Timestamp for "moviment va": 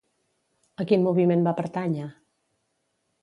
1.07-1.53